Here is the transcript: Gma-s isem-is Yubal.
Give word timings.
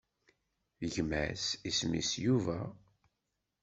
Gma-s 0.93 1.45
isem-is 1.69 2.11
Yubal. 2.23 2.69